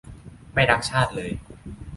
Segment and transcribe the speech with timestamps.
[0.53, 1.31] ไม่รักชาติเลย